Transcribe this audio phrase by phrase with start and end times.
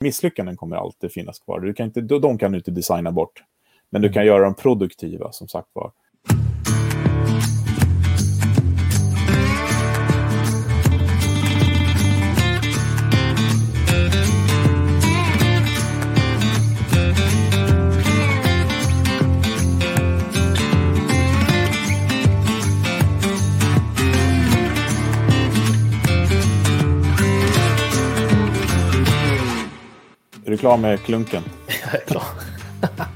[0.00, 1.60] Misslyckanden kommer alltid finnas kvar.
[1.60, 3.42] Du kan inte, de kan du inte designa bort.
[3.90, 5.92] Men du kan göra dem produktiva, som sagt var.
[30.50, 31.42] Är du klar med klunken?
[31.84, 32.22] Jag är klar.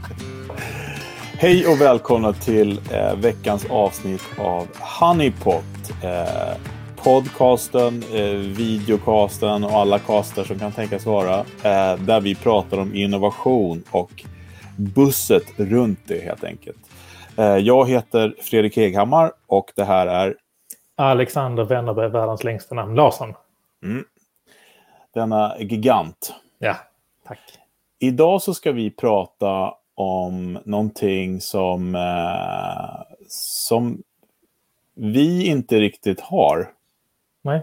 [1.39, 4.69] Hej och välkomna till eh, veckans avsnitt av
[5.01, 5.65] Honeypot.
[6.03, 6.57] Eh,
[6.97, 11.39] podcasten, eh, videocasten och alla caster som kan tänkas vara.
[11.39, 14.25] Eh, där vi pratar om innovation och
[14.77, 16.91] busset runt det helt enkelt.
[17.37, 20.37] Eh, jag heter Fredrik Heghammar och det här är
[20.97, 23.35] Alexander Wennerberg, världens längsta namn, Larsson.
[25.15, 26.35] denna gigant.
[26.59, 26.77] Ja,
[27.25, 27.39] tack.
[27.99, 34.03] Idag så ska vi prata om någonting som, eh, som
[34.95, 36.73] vi inte riktigt har,
[37.43, 37.63] Nej,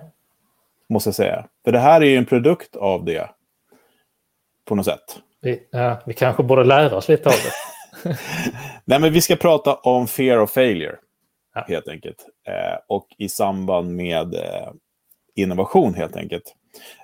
[0.89, 1.47] måste jag säga.
[1.65, 3.29] För det här är ju en produkt av det,
[4.65, 5.19] på något sätt.
[5.41, 7.51] vi, ja, vi kanske borde lära oss lite av det.
[8.85, 10.95] Nej, men vi ska prata om fear of failure,
[11.53, 11.65] Ja.
[11.67, 12.25] helt enkelt.
[12.47, 14.71] Eh, och i samband med eh,
[15.35, 16.55] innovation, helt enkelt.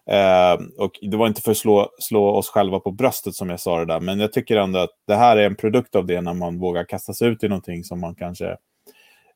[0.06, 3.60] Eh, och det var inte för att slå, slå oss själva på bröstet som jag
[3.60, 6.22] sa det där, men jag tycker ändå att det här är en produkt av det
[6.22, 8.58] när man vågar kasta sig ut i någonting som man kanske...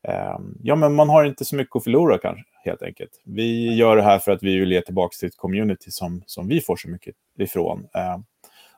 [0.07, 3.11] Eh, ja, men man har inte så mycket att förlora kanske, helt enkelt.
[3.25, 6.47] Vi gör det här för att vi vill ge tillbaka till ett community som, som
[6.47, 7.87] vi får så mycket ifrån.
[7.95, 8.17] Eh,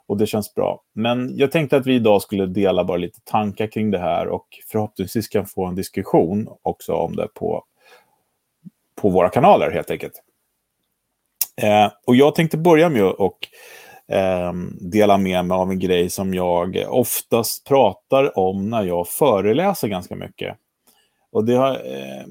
[0.08, 0.84] och det känns bra.
[0.94, 4.48] Men jag tänkte att vi idag skulle dela bara lite tankar kring det här och
[4.72, 7.64] förhoppningsvis kan få en diskussion också om det på,
[8.96, 10.24] på våra kanaler helt enkelt.
[11.62, 13.38] Eh, och jag tänkte börja med att
[14.08, 19.88] eh, dela med mig av en grej som jag oftast pratar om när jag föreläser
[19.88, 20.58] ganska mycket.
[21.32, 22.26] Och det, har, eh,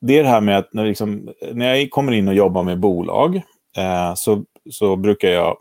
[0.00, 2.80] det är det här med att när, liksom, när jag kommer in och jobbar med
[2.80, 3.36] bolag
[3.76, 5.56] eh, så, så brukar jag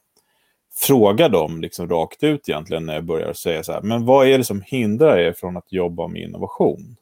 [0.75, 4.37] fråga dem liksom rakt ut egentligen när jag börjar säga så här, men vad är
[4.37, 6.95] det som hindrar er från att jobba med innovation?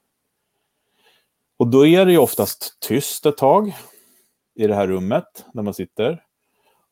[1.59, 3.73] Och då är det ju oftast tyst ett tag
[4.59, 6.23] i det här rummet där man sitter.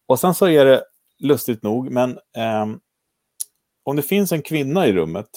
[0.05, 0.83] Och sen så är det
[1.19, 2.79] lustigt nog, men ehm,
[3.83, 5.27] om det finns en kvinna i rummet,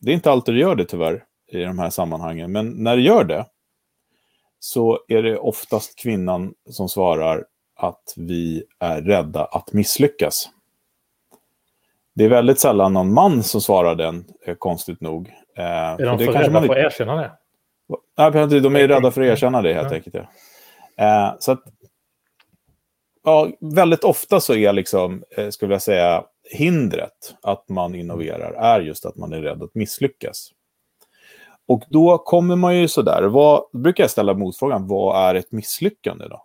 [0.00, 3.02] det är inte alltid det gör det tyvärr i de här sammanhangen, men när det
[3.02, 3.46] gör det
[4.58, 7.44] så är det oftast kvinnan som svarar
[7.76, 10.48] att vi är rädda att misslyckas.
[12.14, 15.28] Det är väldigt sällan någon man som svarar den, eh, konstigt nog.
[15.56, 17.32] Eh, Är för de för kanske rädda man för att erkänna det?
[18.18, 19.96] Nej, de är rädda för att erkänna det helt Ja.
[19.96, 20.14] enkelt.
[20.14, 20.26] Ja.
[21.00, 21.62] Eh, så att,
[23.24, 28.80] ja, väldigt ofta så är liksom, eh, skulle jag säga, hindret att man innoverar är
[28.80, 30.52] just att man är rädd att misslyckas.
[31.68, 35.52] Och då kommer man ju sådär, vad, då brukar jag ställa motfrågan, vad är ett
[35.52, 36.44] misslyckande då?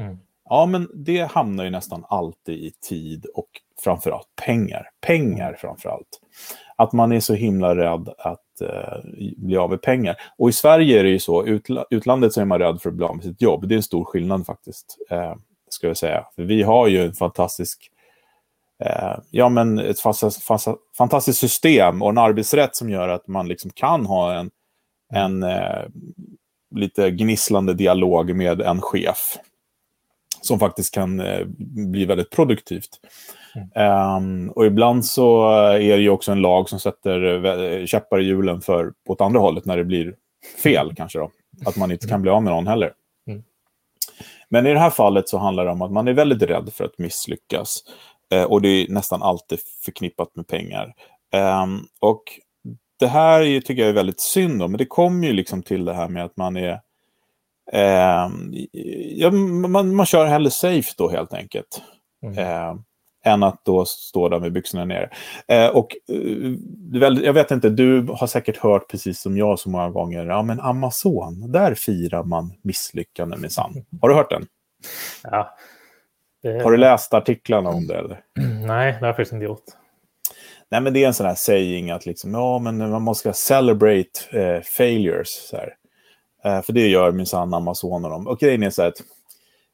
[0.00, 0.18] Mm.
[0.48, 3.48] Ja, men det hamnar ju nästan alltid i tid och
[3.84, 4.90] framförallt pengar.
[5.00, 6.20] Pengar framförallt.
[6.76, 8.98] Att man är så himla rädd att eh,
[9.36, 10.16] bli av med pengar.
[10.38, 12.94] Och i Sverige är det ju så, utla- utlandet så är man rädd för att
[12.96, 13.68] bli av med sitt jobb.
[13.68, 15.34] Det är en stor skillnad faktiskt, eh,
[15.68, 16.26] ska jag säga.
[16.34, 17.90] För vi har ju en fantastisk,
[18.84, 23.48] eh, ja men ett fast, fast, fantastiskt system och en arbetsrätt som gör att man
[23.48, 24.50] liksom kan ha en,
[25.12, 25.84] en eh,
[26.74, 29.38] lite gnisslande dialog med en chef
[30.40, 31.46] som faktiskt kan eh,
[31.90, 33.00] bli väldigt produktivt.
[33.74, 38.24] Ehm, och ibland så är det ju också en lag som sätter eh, käppar i
[38.24, 40.14] hjulen för åt andra hållet när det blir
[40.62, 41.30] fel kanske då.
[41.66, 42.92] Att man inte kan bli av med någon heller.
[43.28, 43.42] Mm.
[44.48, 46.84] Men i det här fallet så handlar det om att man är väldigt rädd för
[46.84, 47.78] att misslyckas.
[48.32, 50.94] Eh, och det är nästan alltid förknippat med pengar.
[51.32, 52.22] Ehm, och
[52.98, 55.84] det här är, tycker jag är väldigt synd då, men det kommer ju liksom till
[55.84, 56.80] det här med att man är
[57.72, 58.52] Ehm,
[59.16, 61.82] ja, man, man kör hellre safe då helt enkelt.
[62.22, 62.38] Mm.
[63.24, 65.10] Än att då stå där med byxorna nere.
[65.48, 69.90] Eh, och eh, jag vet inte, du har säkert hört precis som jag så många
[69.90, 73.84] gånger, ja men Amazon, där firar man misslyckande minsann.
[74.00, 74.46] Har du hört den?
[75.22, 75.56] Ja.
[76.42, 77.94] Det, Har du läst artiklarna om det?
[77.94, 78.20] Eller?
[78.66, 79.64] Nej, det har jag faktiskt inte gjort.
[80.70, 84.10] Nej, men det är en sån här saying att liksom, ja, men man måste celebrate
[84.30, 85.48] eh, failures.
[85.50, 85.74] Så här.
[86.44, 88.26] Eh, för det gör minsann Amazon och dem.
[88.26, 89.02] Och grejen är så här att,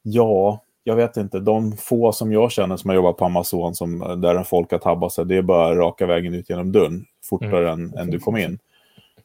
[0.02, 4.20] ja, jag vet inte, de få som jag känner som har jobbat på Amazon, som,
[4.22, 7.94] där folk har tabbat sig, det är bara raka vägen ut genom dörren, fortare än,
[7.98, 8.58] än du kom in.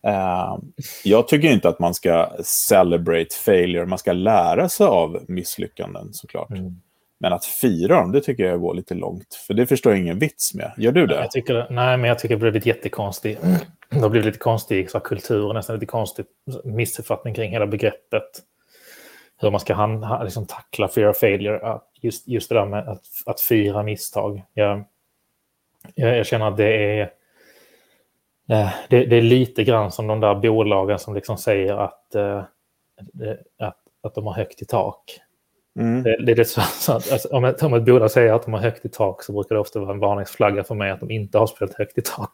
[0.07, 0.57] Eh,
[1.03, 6.49] jag tycker inte att man ska celebrate failure, man ska lära sig av misslyckanden såklart.
[6.49, 6.81] Mm.
[7.17, 9.33] Men att fira dem, det tycker jag går lite långt.
[9.47, 10.71] För det förstår jag ingen vits med.
[10.77, 11.15] Gör du det?
[11.15, 13.41] Jag tycker, nej, men jag tycker det har blivit jättekonstigt.
[13.89, 16.25] Det har blivit lite konstig så kultur, nästan lite konstig
[16.63, 18.23] missuppfattning kring hela begreppet.
[19.37, 21.79] Hur man ska han, liksom, tackla fear of failure.
[22.01, 24.43] Just, just det där med att, att fira misstag.
[24.53, 24.83] Jag,
[25.95, 27.11] jag, jag känner att det är...
[28.89, 32.43] Det, det, är lite grann som de där bolagen som liksom säger att, eh,
[33.59, 35.19] att, att de har högt i tak.
[35.79, 36.03] Mm.
[36.03, 38.53] Det, det, är så, så att, alltså, om, ett, om ett bolag säger att de
[38.53, 41.11] har högt i tak så brukar det ofta vara en varningsflagga för mig att de
[41.11, 42.31] inte har spelat högt i tak.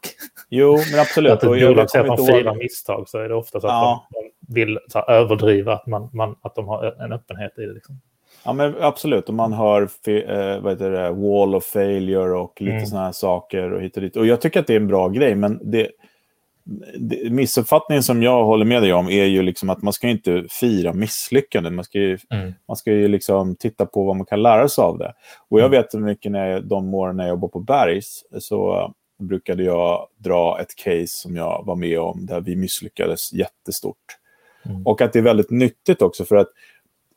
[0.48, 1.32] Jo, men absolut.
[1.32, 4.08] att ett bolag säger att de firar misstag så är det ofta så att ja.
[4.54, 7.72] Vill här, överdriva att, man, man, att de har en öppenhet i det.
[7.72, 8.00] Liksom.
[8.44, 9.28] Ja, men absolut.
[9.28, 12.86] Om man hör eh, vad heter det, wall of failure och lite mm.
[12.86, 14.16] sådana här saker och hit och dit.
[14.16, 15.90] Och jag tycker att det är en bra grej, men det,
[17.30, 20.92] missuppfattningen som jag håller med dig om är ju liksom att man ska inte fira
[20.92, 21.74] misslyckanden.
[21.74, 22.52] Man ska ju, mm.
[22.68, 25.12] man ska ju liksom titta på vad man kan lära sig av det.
[25.48, 25.82] Och jag mm.
[25.82, 30.60] vet mycket när jag, de åren när jag jobbade på Bergs så brukade jag dra
[30.60, 33.96] ett case som jag var med om där vi misslyckades jättestort.
[34.64, 34.86] Mm.
[34.86, 36.48] Och att det är väldigt nyttigt också för att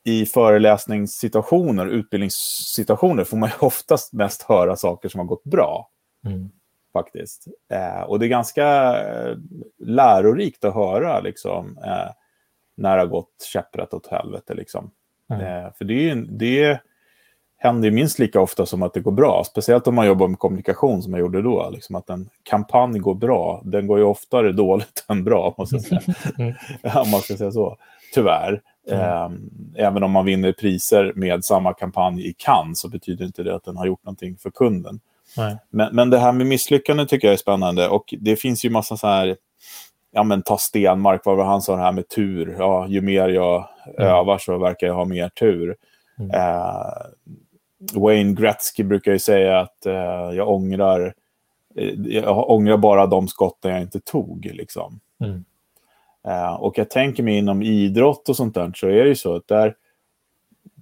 [0.04, 5.90] i föreläsningssituationer, utbildningssituationer får man ju oftast mest höra saker som har gått bra.
[6.26, 6.50] Mm
[6.96, 7.48] faktiskt.
[7.72, 8.66] Eh, och det är ganska
[9.02, 9.36] eh,
[9.78, 12.10] lärorikt att höra liksom, eh,
[12.76, 14.54] när det har gått käpprätt åt helvete.
[14.54, 14.90] Liksom.
[15.30, 15.72] Mm.
[15.72, 16.80] för det, är, det
[17.58, 19.44] händer minst lika ofta som att det går bra.
[19.46, 21.70] Speciellt om man jobbar med kommunikation som jag gjorde då.
[21.70, 23.62] Liksom att en kampanj går bra.
[23.64, 26.00] Den går ju oftare dåligt än bra, måste jag säga.
[26.38, 26.54] Mm.
[27.04, 27.76] om man ska säga så.
[28.14, 28.60] Tyvärr.
[28.90, 29.50] Mm.
[29.76, 33.64] Även om man vinner priser med samma kampanj i Cannes så betyder inte det att
[33.64, 35.00] den har gjort någonting för kunden.
[35.70, 37.88] Men, men det här med misslyckande tycker jag är spännande.
[37.88, 39.36] Och det finns ju massa så här,
[40.12, 42.56] ja men ta Stenmark, vad var han sa det här med tur.
[42.58, 43.68] Ja, ju mer jag
[43.98, 44.10] mm.
[44.10, 45.76] övar så verkar jag ha mer tur.
[46.18, 46.30] Mm.
[46.30, 46.92] Uh,
[47.94, 51.14] Wayne Gretzky brukar ju säga att uh, jag ångrar
[51.76, 54.44] eh, jag ångrar bara de skotten jag inte tog.
[54.44, 55.00] Liksom.
[55.24, 55.44] Mm.
[56.28, 59.34] Uh, och jag tänker mig inom idrott och sånt där så är det ju så
[59.34, 59.74] att där,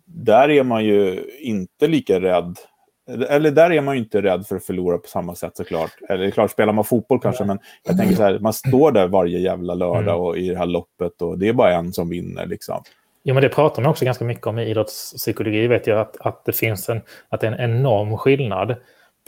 [0.04, 2.56] där är man ju inte lika rädd
[3.06, 5.90] eller där är man ju inte rädd för att förlora på samma sätt såklart.
[6.08, 9.38] Eller klart, spelar man fotboll kanske, men jag tänker så här, man står där varje
[9.38, 10.20] jävla lördag mm.
[10.20, 12.82] och i det här loppet och det är bara en som vinner liksom.
[13.26, 16.44] Jo, men det pratar man också ganska mycket om i idrottspsykologi, vet jag, att, att
[16.44, 18.76] det finns en, att det är en enorm skillnad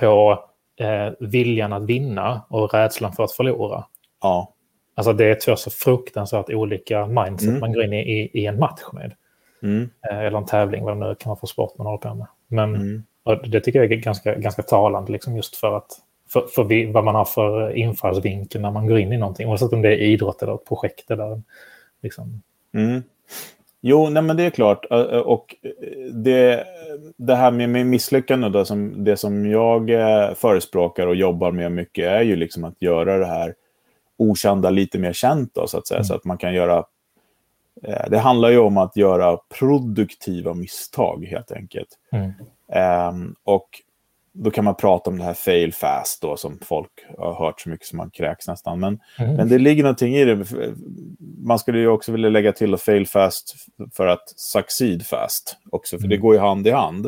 [0.01, 0.45] på
[0.81, 3.85] eh, viljan att vinna och rädslan för att förlora.
[4.23, 4.53] Ja.
[4.95, 7.61] Alltså det är två så fruktansvärt olika mindset mm.
[7.61, 9.15] man går in i, i, i en match med.
[9.63, 9.91] Mm.
[10.11, 12.27] Eh, eller en tävling, vad det nu kan vara för sport man håller på med.
[12.49, 13.03] Men mm.
[13.45, 15.91] Det tycker jag är ganska, ganska talande, liksom just för, att,
[16.33, 19.49] för, för vad man har för infallsvinkel när man går in i någonting.
[19.49, 21.11] Oavsett om det är idrott eller ett projekt.
[21.11, 21.43] Eller,
[22.03, 22.43] liksom.
[23.81, 24.85] Jo, nej, men det är klart.
[25.25, 25.57] Och
[26.13, 26.65] det,
[27.17, 31.73] det här med, med misslyckande, då, som, det som jag eh, förespråkar och jobbar med
[31.73, 33.55] mycket är ju liksom att göra det här
[34.17, 35.99] okända lite mer känt, då, så att säga.
[35.99, 36.05] Mm.
[36.05, 36.85] Så att man kan göra...
[37.83, 41.89] Eh, det handlar ju om att göra produktiva misstag, helt enkelt.
[42.13, 42.33] Mm.
[43.09, 43.69] Um, och
[44.39, 47.69] då kan man prata om det här fail fast då, som folk har hört så
[47.69, 48.81] mycket som man kräks nästan.
[48.81, 49.35] Men, mm.
[49.35, 50.45] men det ligger någonting i det.
[51.39, 53.55] Man skulle ju också vilja lägga till fail fast
[53.93, 56.11] för att succeed fast också, för mm.
[56.11, 57.07] det går ju hand i hand.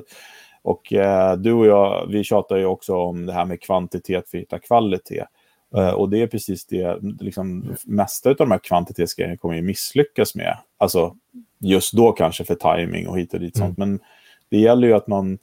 [0.62, 4.38] Och eh, du och jag, vi tjatar ju också om det här med kvantitet för
[4.38, 5.24] att hitta kvalitet.
[5.76, 10.34] Uh, och det är precis det, liksom, mesta av de här kvantitetsgrejerna kommer ju misslyckas
[10.34, 10.58] med.
[10.78, 11.16] Alltså
[11.58, 13.56] just då kanske för timing och hit och dit.
[13.56, 13.68] Mm.
[13.68, 13.78] Sånt.
[13.78, 14.00] Men
[14.50, 15.38] det gäller ju att man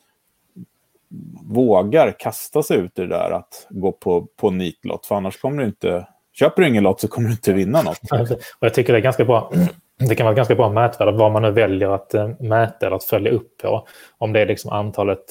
[1.43, 5.05] vågar kasta sig ut i det där att gå på, på nitlott.
[5.05, 6.07] För annars kommer du inte...
[6.33, 8.00] Köper du ingen lott så kommer du inte vinna något.
[8.59, 9.51] Och jag tycker det är ganska bra.
[9.97, 13.03] Det kan vara ganska bra mätvärde vad man nu väljer att eh, mäta eller att
[13.03, 13.88] följa upp på.
[14.17, 15.24] Om det är liksom antalet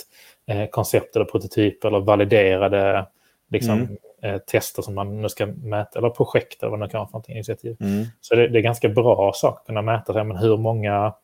[0.46, 3.06] eh, koncept eller prototyper eller validerade
[3.50, 3.96] liksom, mm.
[4.22, 7.12] eh, tester som man nu ska mäta, eller projekt eller vad det kan vara för
[7.12, 7.76] någonting, initiativ.
[7.80, 8.04] Mm.
[8.20, 11.14] Så det, det, är ganska bra sak att kunna mäta sig, men hur många,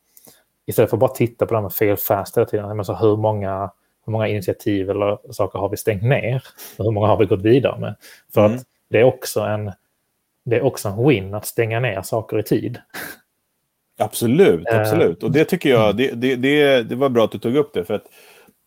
[0.65, 2.93] istället för att bara titta på det här med fail fast hela tiden, men så
[2.93, 3.71] hur många
[4.05, 6.43] hur många initiativ eller saker har vi stängt ner?
[6.77, 7.95] Och hur många har vi gått vidare med?
[8.33, 8.57] För mm.
[8.57, 9.71] att det är, också en,
[10.45, 12.79] det är också en win att stänga ner saker i tid.
[13.99, 15.23] Absolut, eh, absolut.
[15.23, 15.97] Och det tycker jag, mm.
[15.97, 17.85] det, det, det, det var bra att du tog upp det.
[17.85, 18.05] För att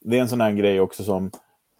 [0.01, 1.31] det är en sån här grej också som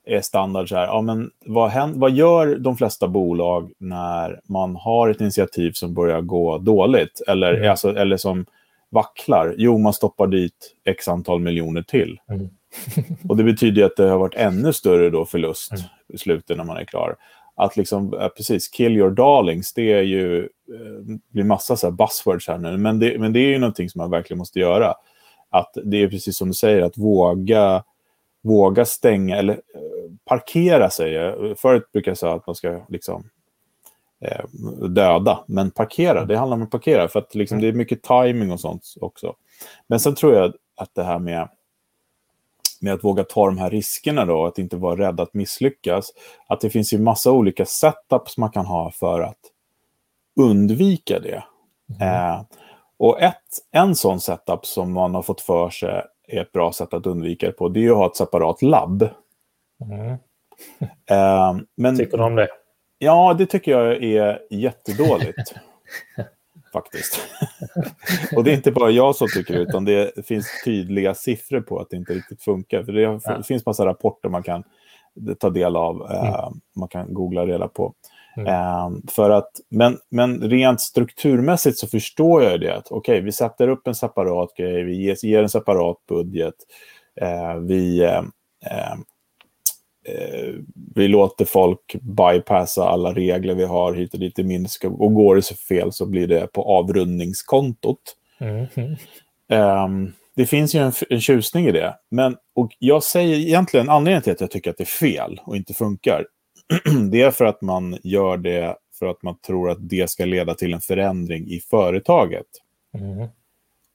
[0.07, 0.69] är standard.
[0.69, 5.21] Så här, ja, men vad, händer, vad gör de flesta bolag när man har ett
[5.21, 7.23] initiativ som börjar gå dåligt?
[7.29, 7.71] Eller, mm.
[7.71, 8.47] alltså, eller som
[8.91, 9.55] vacklar?
[9.59, 12.21] Jo, man stoppar dit x antal miljoner till.
[12.29, 12.49] Mm.
[13.29, 15.85] och det betyder att det har varit ännu större då förlust mm.
[16.09, 17.17] i slutet när man är klar.
[17.57, 22.49] Att liksom, precis, kill your darlings, det är ju, eh, blir massa så här buzzwords
[22.49, 24.95] här nu, men det, men det är ju någonting som man verkligen måste göra.
[25.51, 27.85] Att det är precis som du säger, att våga
[28.45, 31.35] våga stänga eller eh, parkera sig.
[31.57, 33.31] Förut brukade jag säga att man ska liksom
[34.21, 34.45] eh,
[34.89, 38.53] döda, men parkera, det handlar om att parkera för att liksom, det är mycket timing
[38.53, 39.35] och sånt också.
[39.87, 41.49] Men sen tror jag att det här med
[42.85, 46.13] med att våga ta de här riskerna då, att inte vara rädd att misslyckas.
[46.47, 49.39] Att det finns ju massa olika setups man kan ha för att
[50.41, 51.45] undvika det.
[52.01, 52.15] Mm.
[52.15, 52.43] Eh,
[52.97, 53.37] och ett,
[53.71, 57.47] en sån setup som man har fått för sig är ett bra sätt att undvika
[57.47, 59.09] det på, det är att ha ett separat labb.
[59.85, 60.17] Mm.
[61.11, 62.49] Eh, men, tycker du om det?
[62.99, 65.55] Ja, det tycker jag är jättedåligt.
[66.75, 67.21] faktiskt.
[68.37, 71.79] och det är inte bara jag som tycker det, utan det finns tydliga siffror på
[71.79, 72.83] att det inte riktigt funkar.
[72.83, 73.43] För det, ja.
[73.43, 74.65] finns massa rapporter man kan
[75.39, 76.61] ta del av, eh, mm.
[76.77, 77.95] man kan googla reda på.
[78.37, 78.49] Mm.
[78.49, 82.79] Eh, för att, men, men rent strukturmässigt så förstår jag det.
[82.79, 86.55] Okej, okay, vi sätter upp en separat grej, vi ger, ger en separat budget.
[87.21, 88.09] Eh, vi
[90.05, 90.55] eh,
[90.95, 94.89] vi låter folk bypassa alla regler vi har hit och dit i minska.
[94.89, 98.17] Och går det så fel så blir det på avrundningskontot.
[98.41, 98.67] Mm.
[99.49, 101.95] Um, det finns ju en, en tjusning i det.
[102.11, 105.57] Men, och jag säger egentligen anledningen till att jag tycker att det är fel och
[105.57, 106.27] inte funkar.
[107.11, 110.55] det är för att man gör det för att man tror att det ska leda
[110.55, 112.47] till en förändring i företaget.
[112.99, 113.29] Mm.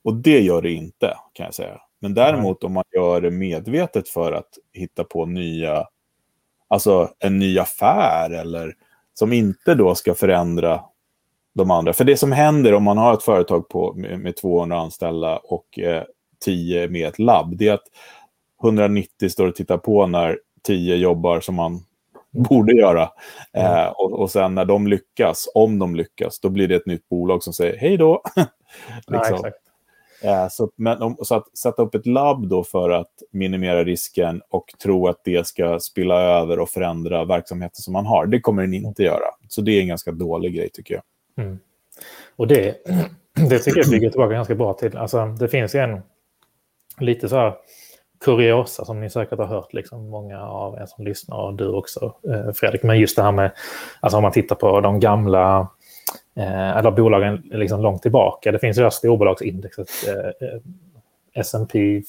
[0.04, 1.82] Och det gör det inte, kan jag säga.
[2.00, 5.88] Men däremot om man gör det medvetet för att hitta på nya
[6.70, 8.76] alltså en ny affär eller
[9.14, 10.82] som inte då ska förändra
[11.56, 11.94] de andra.
[11.94, 15.80] För det som händer om man har ett företag på, med, med 200 anställda och
[15.80, 16.04] eh,
[16.46, 17.88] 10 med ett labb, det är att
[18.64, 21.80] 190 står och tittar på när 10 jobbar som man
[22.32, 23.10] borde göra.
[23.54, 23.72] Mm.
[23.72, 27.10] Eh, och, och sen när de lyckas, om de lyckas, då blir det ett nytt
[27.10, 28.22] bolag som säger hej då.
[29.08, 29.40] liksom.
[29.44, 29.52] ja,
[30.24, 34.66] Eh, så, men, så att sätta upp ett labb då för att minimera risken och
[34.84, 38.74] tro att det ska spilla över och förändra verksamheten som man har, det kommer den
[38.74, 39.26] inte göra.
[39.48, 41.04] Så det är en ganska dålig grej tycker jag.
[41.46, 41.60] Mm.
[42.36, 42.76] Och det,
[43.50, 44.98] det tycker jag bygger tillbaka ganska bra till.
[44.98, 46.02] Alltså, det finns en
[47.00, 47.54] lite så här
[48.26, 52.16] kuriosa som ni säkert har hört, liksom, många av er som lyssnar och du också
[52.30, 52.84] eh, Fredrik.
[52.84, 53.52] Men just det här med,
[54.00, 55.68] alltså om man tittar på de gamla
[56.40, 58.52] eh, eller bolagen liksom långt tillbaka.
[58.52, 60.60] Det finns ju det här storbolagsindexet, eh, eh
[61.34, 62.02] S&P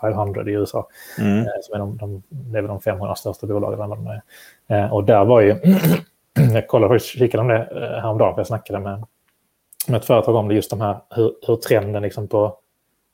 [0.00, 0.88] 500 i USA,
[1.18, 1.38] mm.
[1.38, 4.20] eh, som är de, de, det är de 500 största bolagen.
[4.68, 5.56] Eh, och där var ju,
[6.54, 9.04] jag kollade faktiskt, kikade om det eh, häromdagen, för jag snackade med,
[9.88, 12.56] med ett företag om det, just de här, hur, hur trenden liksom på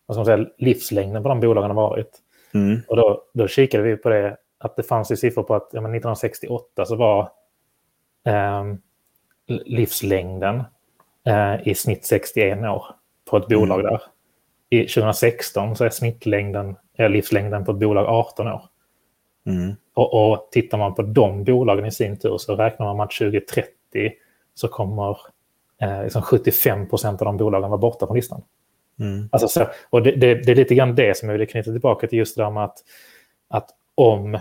[0.06, 2.18] vad ska man säga, livslängden på de bolagen har varit.
[2.54, 2.80] Mm.
[2.88, 5.80] Och då, då kikade vi på det, att det fanns ju siffror på att ja,
[5.80, 7.20] 1968 så var
[8.26, 8.64] eh,
[9.46, 10.62] livslängden
[11.26, 12.84] eh, i snitt 61 år
[13.30, 13.92] på ett bolag mm.
[13.92, 14.02] där.
[14.70, 18.62] I 2016 så är snittlängden, är livslängden på ett bolag 18 år.
[19.46, 19.74] Mm.
[19.94, 23.10] Och, och tittar man på de bolagen i sin tur så räknar man med att
[23.10, 23.70] 2030
[24.54, 25.18] så kommer
[25.82, 28.42] eh, liksom 75 procent av de bolagen vara borta från listan.
[29.00, 29.28] Mm.
[29.32, 32.06] Alltså så, och det, det, det, är lite grann det som jag vill knyta tillbaka
[32.06, 32.78] till just det där med att,
[33.48, 34.38] att om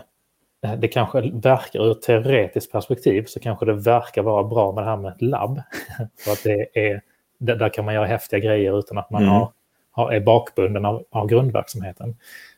[0.78, 4.90] det kanske verkar ur ett teoretiskt perspektiv så kanske det verkar vara bra med det
[4.90, 5.62] här med ett labb.
[6.24, 7.02] För att det är,
[7.38, 9.34] där kan man göra häftiga grejer utan att man mm.
[9.34, 9.52] har,
[9.92, 12.16] har, är bakbunden av, av grundverksamheten.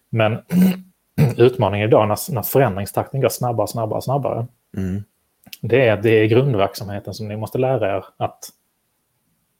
[0.09, 0.37] Men
[1.37, 4.47] utmaningen idag när, när förändringstakten går snabbare, snabbare, snabbare.
[4.77, 5.03] Mm.
[5.61, 8.49] Det är att det är grundverksamheten som ni måste lära er att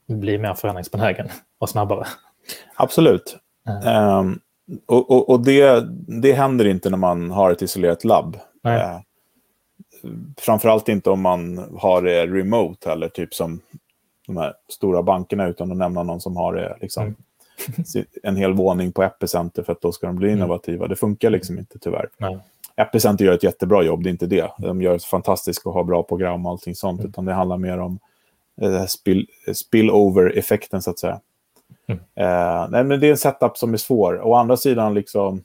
[0.07, 2.05] bli mer förändringsbenägen och snabbare.
[2.75, 3.37] Absolut.
[3.67, 4.17] Mm.
[4.17, 4.39] Um,
[4.85, 5.87] och, och, och, det,
[6.21, 8.37] det händer inte när man har ett isolerat labb.
[8.65, 8.99] Eh,
[10.37, 13.61] framförallt inte om man har det remote eller typ som
[14.27, 17.15] de här stora bankerna utan att nämna någon som har det liksom, mm.
[18.23, 20.37] en hel våning på Epicenter för att då ska de bli mm.
[20.37, 20.77] innovativa.
[20.77, 20.89] Mm.
[20.89, 22.09] Det funkar liksom inte tyvär.
[22.17, 22.39] Nej.
[22.75, 24.51] Epicenter gör ett jättebra jobb, det är inte det.
[24.57, 27.09] De gör ett fantastiskt och har bra program och allting sånt, mm.
[27.09, 27.99] utan det handlar mer om
[28.61, 31.19] eh, spill, spillover-effekten så att säga.
[31.87, 31.99] Mm.
[32.15, 34.21] Eh, nej, men det är en setup som är svår.
[34.27, 35.43] Å andra sidan, liksom,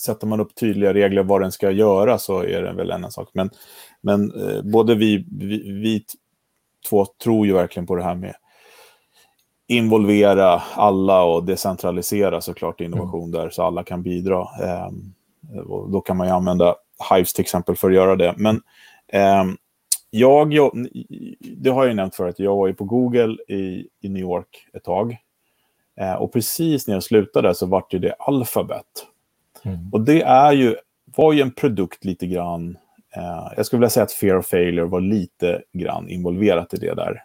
[0.00, 3.12] sätter man upp tydliga regler vad den ska göra så är det väl en annan
[3.12, 3.28] sak.
[3.32, 3.50] Men,
[4.00, 6.04] men eh, både vi, vi, vi
[6.88, 8.34] två tror ju verkligen på det här med
[9.68, 13.30] involvera alla och decentralisera såklart innovation mm.
[13.30, 14.40] där så alla kan bidra.
[14.40, 14.90] Eh,
[15.88, 16.74] då kan man ju använda
[17.10, 18.34] Hives till exempel för att göra det.
[18.36, 18.62] Men
[19.08, 19.44] eh,
[20.18, 20.86] jag, jag,
[21.40, 24.84] det har jag nämnt förut, jag var ju på Google i, i New York ett
[24.84, 25.16] tag.
[26.00, 29.06] Eh, och precis när jag slutade så var det, det Alphabet.
[29.62, 29.90] Mm.
[29.92, 32.78] Och det är ju, var ju en produkt lite grann,
[33.16, 36.94] eh, jag skulle vilja säga att Fear of Failure var lite grann involverat i det
[36.94, 37.24] där.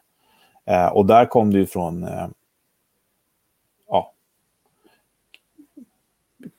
[0.65, 2.27] Eh, och där kom det ju från, eh,
[3.87, 4.13] ja,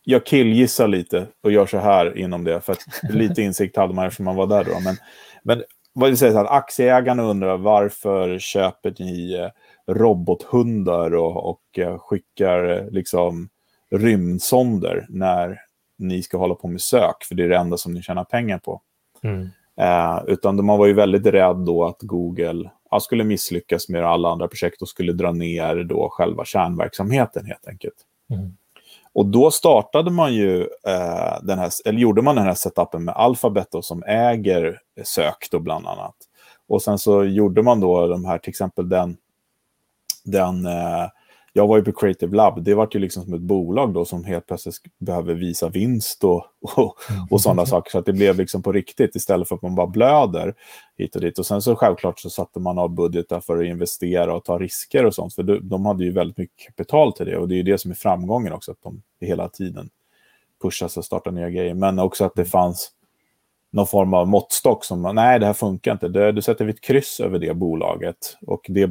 [0.04, 2.60] jag killgissar lite och gör så här inom det.
[2.60, 4.80] För att lite insikt hade man eftersom man var där då.
[4.80, 4.96] Men,
[5.42, 9.48] men vad vill säga så här, aktieägarna undrar varför köper ni eh,
[9.94, 13.48] robothundar och, och eh, skickar liksom
[13.90, 15.60] rymdsonder när
[15.98, 18.58] ni ska hålla på med sök, för det är det enda som ni tjänar pengar
[18.58, 18.80] på.
[19.22, 19.48] Mm.
[19.76, 24.28] Eh, utan man var ju väldigt rädd då att Google ja, skulle misslyckas med alla
[24.28, 27.96] andra projekt och skulle dra ner då själva kärnverksamheten helt enkelt.
[28.30, 28.56] Mm.
[29.14, 33.14] Och då startade man ju eh, den här, eller gjorde man den här setupen med
[33.14, 36.14] Alphabet då, som äger sök då bland annat.
[36.68, 39.16] Och sen så gjorde man då de här, till exempel den,
[40.24, 41.06] den eh,
[41.52, 44.24] jag var ju på Creative Lab, det var ju liksom som ett bolag då som
[44.24, 46.44] helt plötsligt behöver visa vinst och,
[46.76, 46.96] och,
[47.30, 47.90] och sådana saker.
[47.90, 50.54] Så att det blev liksom på riktigt istället för att man bara blöder
[50.98, 51.38] hit och dit.
[51.38, 55.06] Och sen så självklart så satte man av budgetar för att investera och ta risker
[55.06, 55.34] och sånt.
[55.34, 57.78] För de, de hade ju väldigt mycket kapital till det och det är ju det
[57.78, 59.90] som är framgången också, att de hela tiden
[60.62, 61.74] pushas och startar nya grejer.
[61.74, 62.90] Men också att det fanns
[63.70, 66.08] någon form av måttstock som, nej det här funkar inte.
[66.08, 68.90] Det, du sätter vi ett kryss över det bolaget och det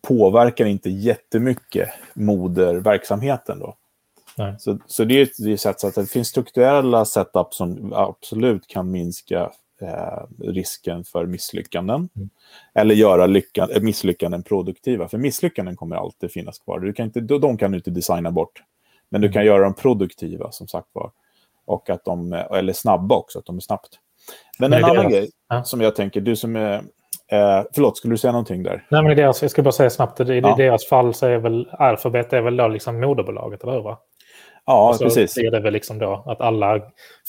[0.00, 3.58] påverkar inte jättemycket moderverksamheten.
[3.58, 3.76] Då.
[4.36, 4.54] Nej.
[4.58, 8.90] Så, så det är ett sätt så att det finns strukturella setup som absolut kan
[8.90, 12.08] minska eh, risken för misslyckanden.
[12.16, 12.30] Mm.
[12.74, 15.08] Eller göra lyckan, eh, misslyckanden produktiva.
[15.08, 16.80] För misslyckanden kommer alltid finnas kvar.
[16.80, 18.62] Du kan inte, de kan du inte designa bort.
[19.08, 21.10] Men du kan göra dem produktiva, som sagt var.
[21.64, 23.98] Och att de, eller snabba också, att de är snabbt.
[24.58, 25.64] Men, Men en annan grej ja.
[25.64, 26.82] som jag tänker, du som är
[27.32, 28.86] Eh, förlåt, skulle du säga någonting där?
[28.90, 30.54] Nej, men i deras, jag ska bara säga snabbt, i Ja.
[30.56, 33.80] deras fall så är väl Alphabet är väl då liksom moderbolaget, eller hur?
[33.82, 33.98] Va?
[34.66, 35.34] Ja, så precis.
[35.34, 36.80] blir det väl liksom då att alla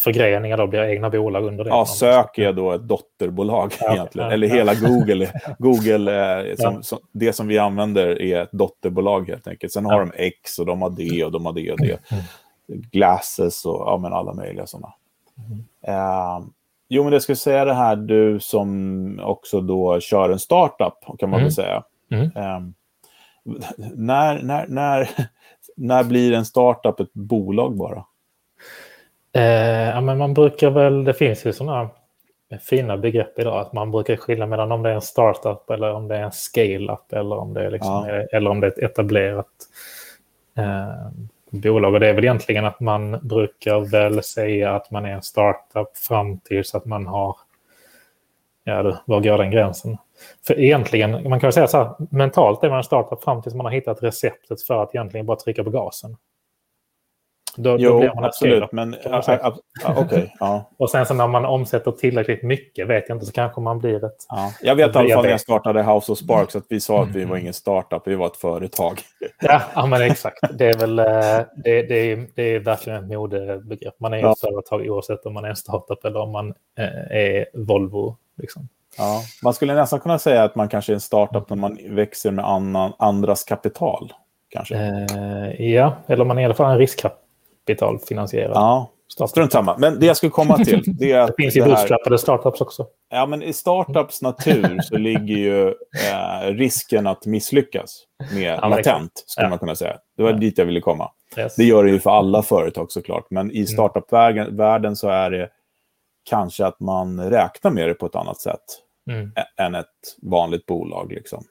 [0.03, 1.70] förgreningar då blir egna bolag under det.
[1.70, 4.27] Ja, Sök är då ett dotterbolag Ja, egentligen.
[4.27, 4.53] ja, Eller ja.
[4.56, 5.27] hela Google.
[5.60, 9.74] Google eh, som, som, det som vi använder är ett dotterbolag helt enkelt.
[9.74, 12.12] Sen har de X och de har det och de har det och det.
[12.12, 12.24] Mm.
[12.91, 14.94] Glasses och ja, men alla möjliga sådana.
[15.38, 15.63] Mm.
[15.88, 16.39] Eh,
[16.89, 21.29] jo, men jag skulle säga det här, du som också då kör en startup, kan
[21.29, 21.44] man Mm.
[21.44, 21.83] väl säga.
[22.11, 22.24] Mm.
[22.35, 22.59] Eh,
[23.96, 25.09] när, när, när,
[25.75, 28.03] när blir en startup ett bolag bara?
[29.33, 31.90] Eh, ja, men man brukar väl, det finns ju sådana
[32.61, 36.07] fina begrepp idag, att man brukar skilja mellan om det är en startup eller om
[36.07, 38.13] det är en scale-up eller om det är, liksom, Ja.
[38.37, 39.46] eller om det är ett etablerat
[40.57, 41.07] eh,
[41.50, 41.94] bolag.
[41.94, 45.98] Och det är väl egentligen att man brukar väl säga att man är en startup
[45.98, 47.35] fram tills att man har,
[48.64, 49.98] ja du, var går den gränsen?
[50.48, 53.55] För egentligen, man kan väl säga så här, mentalt är man en startup fram tills
[53.55, 56.18] man har hittat receptet för att egentligen bara trycka på gasen.
[57.63, 58.72] Då, då Jo, blir man absolut.
[58.72, 59.53] Men man ja, säga.
[60.39, 60.69] ja.
[60.77, 64.05] Och sen så när man omsätter tillräckligt mycket, vet jag inte, så kanske man blir
[64.05, 64.25] ett...
[64.29, 67.03] Ja, jag vet i alla fall när jag startade House of Sparks att vi sa
[67.03, 67.29] att vi Mm.
[67.29, 69.01] var ingen startup, vi var ett företag.
[69.41, 70.37] Ja, ja men exakt.
[70.57, 71.05] Det är väl eh,
[71.63, 74.00] det, det, är, det är verkligen ett modebegrepp.
[74.00, 74.31] Man är Ja.
[74.31, 78.15] ett företag oavsett om man är en startup eller om man eh, är Volvo.
[78.37, 78.67] Liksom.
[78.98, 82.31] Ja, man skulle nästan kunna säga att man kanske är en startup när man växer
[82.31, 84.13] med annan, andras kapital.
[84.50, 84.75] Kanske.
[84.75, 86.77] Eh, ja, eller man är i alla fall en
[87.70, 89.29] riskkapitalfinansierad Ja, startup.
[89.29, 89.77] strunt samma.
[89.77, 92.88] Men det jag skulle komma till, det är att Det finns ju bootstrappade startups också.
[93.10, 98.03] Ja, men i startups natur så ligger ju eh, risken att misslyckas
[98.34, 99.50] med Ja, latent, skulle Ja.
[99.50, 99.98] man kunna säga.
[100.18, 100.38] Det var Ja.
[100.38, 101.12] dit jag ville komma.
[101.38, 101.55] Yes.
[101.55, 105.50] Det gör det ju för alla företag såklart, men i startup-världen världen så är det
[106.29, 108.62] kanske att man räknar med det på ett annat sätt
[109.12, 109.32] Mm.
[109.58, 109.86] än ett
[110.22, 111.12] vanligt bolag.
[111.12, 111.44] Liksom.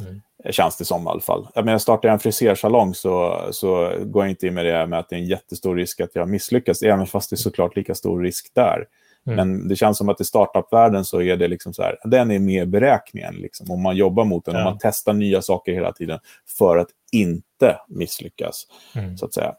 [0.00, 0.20] Mm.
[0.50, 1.48] Känns det som i alla fall.
[1.54, 4.98] Jag menar, startar jag en frisersalong så, så går jag inte in med det med
[4.98, 7.94] att det är en jättestor risk att jag misslyckas, även fast det är såklart lika
[7.94, 8.84] stor risk där.
[9.26, 9.36] Mm.
[9.36, 12.38] Men det känns som att i startup-världen så är det liksom så här, den är
[12.38, 13.34] med i beräkningen.
[13.34, 14.60] Liksom, om man jobbar mot den, Ja.
[14.60, 16.18] om man testar nya saker hela tiden
[16.58, 19.16] för att inte misslyckas, Mm.
[19.18, 19.54] så att säga.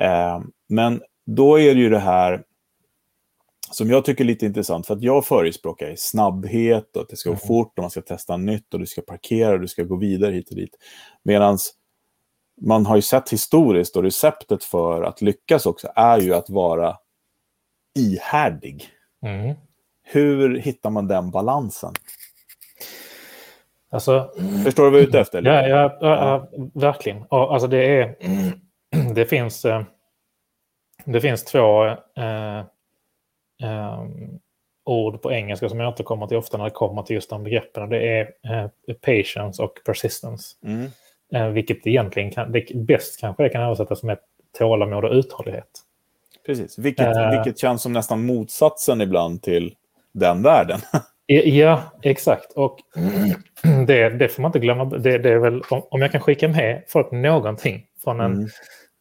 [0.00, 2.42] Eh, men då är det ju det här
[3.70, 7.30] som jag tycker är lite intressant, för att jag förespråkar snabbhet och att det ska
[7.30, 7.46] gå Mm.
[7.46, 10.32] fort och man ska testa nytt och du ska parkera och du ska gå vidare
[10.34, 10.76] hit och dit.
[11.22, 11.58] Medan
[12.60, 16.96] man har ju sett historiskt och receptet för att lyckas också är ju att vara
[17.98, 18.88] ihärdig.
[19.22, 19.54] Mm.
[20.02, 21.92] Hur hittar man den balansen?
[23.90, 24.30] Alltså,
[24.64, 25.42] Förstår du vad jag är ute efter?
[25.42, 27.24] Ja, ja, ja, ja verkligen.
[27.30, 28.16] Alltså det, är,
[29.14, 29.82] det, finns, eh,
[31.04, 32.64] det finns två eh,
[34.84, 37.88] ord på engelska som jag återkommer till ofta när det kommer till just de begreppen.
[37.88, 40.56] Det är eh, patience och persistence.
[40.64, 40.90] Mm.
[41.34, 44.18] Eh, vilket egentligen kan, det bäst kanske det kan översättas med
[44.58, 45.68] tålamod och uthållighet.
[46.46, 46.78] Precis.
[46.78, 47.30] Vilket, Eh.
[47.30, 49.74] vilket känns som nästan motsatsen ibland till
[50.12, 50.78] den världen.
[51.44, 52.52] Ja, exakt.
[52.52, 52.78] Och
[53.86, 54.84] det, det får man inte glömma.
[54.84, 58.48] Det, det är väl, om, om jag kan skicka med folk någonting från en Mm.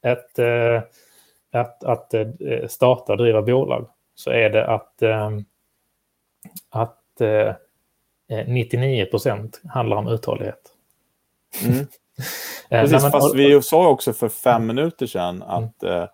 [0.06, 0.82] ett, eh,
[1.62, 2.13] att, att
[2.67, 5.32] starta och driva bolag så är det att, eh,
[6.69, 7.03] att
[8.47, 10.62] 99 procent handlar om uthållighet.
[11.65, 11.88] Mm.
[12.69, 16.08] Precis, fast vi sa också för fem minuter sedan att mm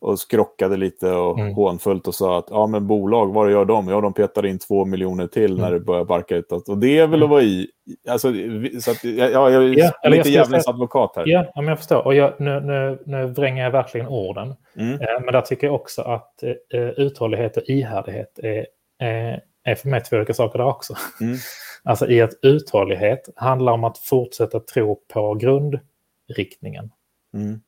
[0.00, 1.54] och skrockade lite och mm.
[1.54, 3.88] hånfullt och sa att ja, men bolag, vad gör de?
[3.88, 5.62] Ja, de petar in två miljoner till mm.
[5.62, 6.68] när det börjar barka utåt.
[6.68, 7.68] Och det är väl att vara i...
[8.08, 8.32] Alltså,
[8.80, 11.24] så att, ja, jag är ja, lite djävulens advokat här.
[11.26, 12.06] Ja, men jag förstår.
[12.06, 14.54] Och jag, nu, nu, nu vränger jag verkligen orden.
[14.76, 14.92] Mm.
[14.92, 16.42] Eh, men där tycker jag också att
[16.74, 18.66] eh, uthållighet och ihärdighet är,
[18.98, 20.94] är, är för mig två olika saker där också.
[21.20, 21.36] Mm.
[21.84, 26.90] Alltså i att uthållighet handlar om att fortsätta tro på grundriktningen.
[27.34, 27.60] Mm.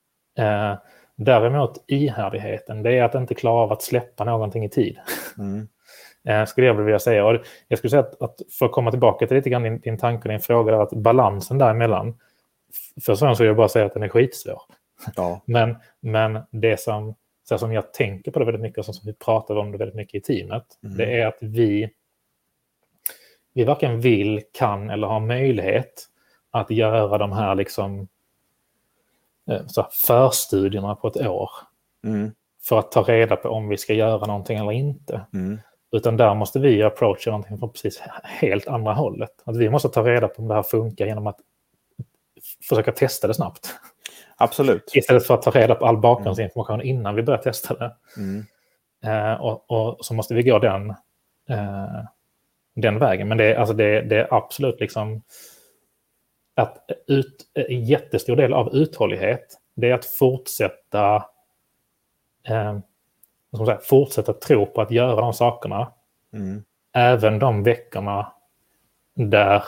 [1.24, 4.98] Däremot ihärdigheten, det är att inte klara av att släppa någonting i tid.
[5.38, 5.68] Mm.
[6.24, 7.26] Eh, skulle jag vilja säga.
[7.26, 9.98] Och jag skulle säga att, att för att komma tillbaka till lite grann din, din
[9.98, 12.18] tanke och din fråga, där, att balansen däremellan,
[13.04, 14.62] för så vill jag bara säga att den är skitsvår.
[15.16, 15.42] Ja.
[15.44, 17.14] men, men det som,
[17.48, 19.96] så som jag tänker på det väldigt mycket och som vi pratar om det väldigt
[19.96, 20.96] mycket i teamet, mm.
[20.96, 21.90] det är att vi,
[23.54, 26.06] vi varken vill, kan eller har möjlighet
[26.50, 28.08] att göra de här liksom
[29.66, 31.50] så förstudierna på ett år.
[32.04, 32.32] Mm.
[32.62, 35.20] För att ta reda på om vi ska göra någonting eller inte.
[35.34, 35.60] Mm.
[35.92, 39.30] Utan där måste vi approacha någonting från precis helt andra hållet.
[39.44, 41.36] Att vi måste ta reda på om det här funkar genom att
[42.68, 43.74] försöka testa det snabbt.
[44.36, 44.90] Absolut.
[44.94, 46.86] Istället för att ta reda på all bakgrundsinformation mm.
[46.86, 47.96] innan vi börjar testa det.
[48.16, 48.44] Mm.
[49.04, 50.90] Eh, och, och, så måste vi gå den,
[51.48, 52.04] eh,
[52.76, 53.28] den vägen.
[53.28, 55.22] Men det, alltså det, det är absolut liksom
[56.62, 61.16] att ut, en jättestor del av uthållighet det är att fortsätta,
[62.48, 62.78] eh,
[63.66, 65.92] säga, fortsätta tro på att göra de sakerna.
[66.32, 66.62] Mm.
[66.92, 68.32] Även de veckorna
[69.14, 69.62] där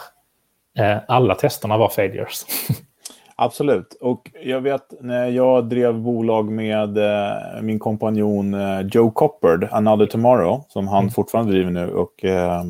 [0.79, 2.47] eh, alla testerna var failures.
[3.37, 3.95] Absolut.
[4.01, 10.07] Och jag vet när jag drev bolag med eh, min kompanjon eh, Joe Coppard, Another
[10.07, 11.11] Tomorrow, som han mm.
[11.11, 12.65] fortfarande driver nu och eh,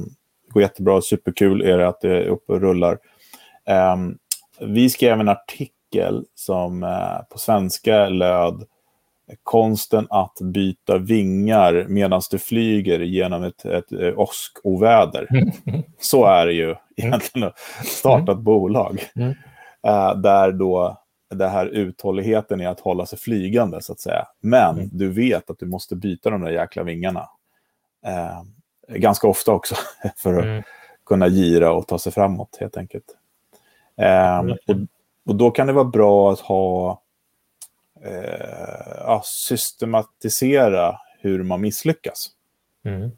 [0.48, 1.02] går jättebra.
[1.02, 2.98] Superkul är det att det är uppe och rullar.
[3.70, 4.18] Um,
[4.61, 8.64] vi skrev en artikel som uh, på svenska löd
[9.42, 15.27] konsten att byta vingar medan du flyger genom ett, ett, ett eh, åskoväder.
[16.01, 19.01] Så är det ju egentligen att starta ett bolag.
[19.87, 21.03] Uh, där då
[21.35, 24.27] det här uthålligheten är att hålla sig flygande, så att säga.
[24.40, 24.88] Men mm.
[24.92, 27.29] du vet att du måste byta de där jäkla vingarna.
[28.07, 28.42] Uh,
[28.96, 29.75] ganska ofta också,
[30.16, 30.62] för att mm.
[31.07, 33.05] kunna gira och ta sig framåt, helt enkelt.
[33.96, 34.50] Mm.
[34.50, 34.76] Och,
[35.26, 37.02] och, då kan det vara bra att ha
[38.05, 42.31] eh, systematisera hur man misslyckas.
[42.85, 43.11] Mm.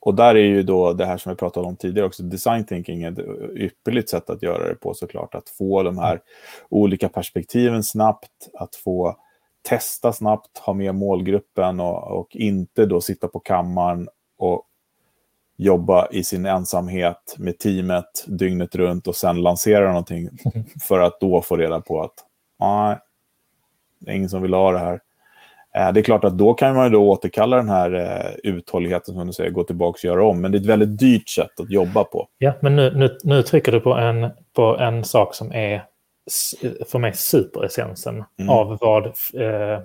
[0.00, 3.02] Och där är ju då det här som vi pratade om tidigare också, design thinking
[3.02, 3.18] är ett
[3.56, 5.34] ypperligt sätt att göra det på såklart.
[5.34, 6.20] Att få de här
[6.68, 9.16] olika perspektiven snabbt, att få
[9.62, 14.62] testa snabbt, ha med målgruppen och, och inte då sitta på kammaren och
[15.58, 20.28] jobba i sin ensamhet med teamet dygnet runt och sen lansera någonting
[20.88, 22.14] för att då få reda på att
[22.60, 22.98] nej,
[23.98, 25.00] det är ingen som vill ha det här.
[25.74, 29.26] Eh, det är klart att då kan man då återkalla den här eh, uthålligheten som
[29.26, 30.40] du säger, gå tillbaka och göra om.
[30.40, 32.28] Men det är ett väldigt dyrt sätt att jobba på.
[32.38, 35.84] Ja, men nu, nu, nu trycker du på en, på en sak som är
[36.86, 38.50] för mig superessensen mm.
[38.50, 39.80] av vad eh,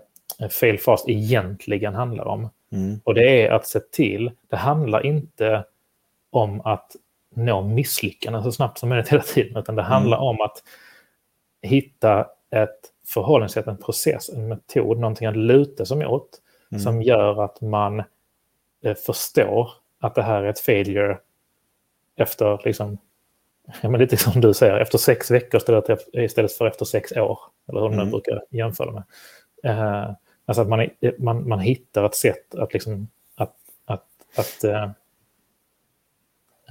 [0.50, 2.50] fail fast egentligen handlar om.
[2.74, 3.00] Mm.
[3.04, 5.66] Och det är att se till, det handlar inte
[6.30, 6.96] om att
[7.36, 10.28] nå misslyckanden så snabbt som möjligt hela tiden, utan det handlar mm.
[10.28, 10.64] om att
[11.62, 16.30] hitta ett förhållningssätt, en process, en metod, någonting att luta sig mot
[16.72, 16.82] mm.
[16.82, 18.00] som gör att man
[18.84, 21.18] eh, förstår att det här är ett failure
[22.16, 22.98] efter, liksom,
[23.82, 25.62] ja, men lite som du säger, efter sex veckor
[26.14, 27.98] istället för efter sex år, eller hur mm.
[27.98, 29.04] man brukar jämföra med.
[29.66, 30.12] Uh,
[30.46, 34.06] Alltså att man, man, man hittar ett sätt att liksom att, att,
[34.38, 34.90] att uh,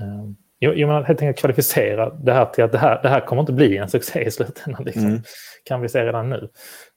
[0.00, 0.30] uh,
[0.61, 3.52] jo, man helt enkelt kvalificera det här till att det här, det här kommer inte
[3.52, 4.85] bli en succé i slutändan.
[4.85, 5.06] Liksom.
[5.06, 5.22] Mm.
[5.64, 6.48] Kan vi se redan nu.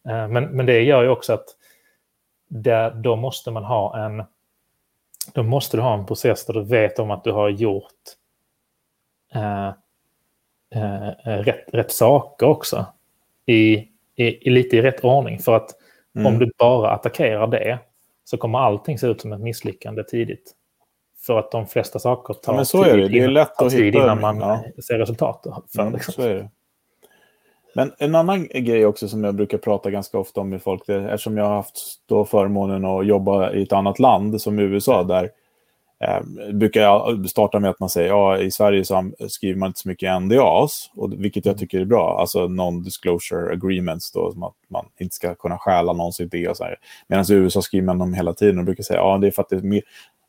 [0.10, 1.46] Uh, men, men det gör ju också att
[2.48, 4.24] där, då måste man ha en
[5.34, 7.92] då måste du ha en process där du vet om att du har gjort
[9.36, 9.72] uh,
[10.76, 12.86] uh, rätt, rätt saker också.
[13.46, 13.74] I,
[14.16, 15.40] i, i, lite i rätt ordning.
[15.40, 15.70] För att
[16.16, 16.26] Mm.
[16.28, 17.80] Om du bara attackerar det
[18.24, 20.56] så kommer allting se ut som ett misslyckande tidigt.
[21.26, 23.08] För att de flesta saker tar ja, men så tid, är det.
[23.08, 24.64] Det är lätt att tid innan man ja.
[24.88, 25.46] ser resultat.
[25.76, 26.14] För, mm, liksom.
[26.14, 26.50] så är det.
[27.76, 30.94] Men en annan grej också som jag brukar prata ganska ofta om med folk, det
[30.94, 35.04] är, eftersom jag har haft då förmånen att jobba i ett annat land som USA,
[35.04, 35.30] där
[36.00, 39.80] eh, brukar jag starta med att man säger ja i Sverige så skriver man inte
[39.80, 41.60] så mycket NDAs, och, vilket jag mm.
[41.60, 46.20] tycker är bra, alltså non-disclosure agreements, då, som att man inte ska kunna stjäla någons
[46.20, 46.76] idé och så här.
[47.08, 49.42] Medan i USA skriver man dem hela tiden och brukar säga ja det är för
[49.42, 49.82] att det är mer,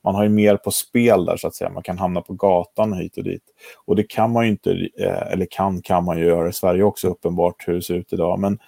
[0.07, 1.71] man har ju mer på spel där så att säga.
[1.71, 3.43] Man kan hamna på gatan hit och dit.
[3.85, 6.83] Och det kan man ju inte, eh, eller kan kan man ju göra i Sverige
[6.83, 8.39] också uppenbart hur det ser ut idag.
[8.39, 8.59] Men,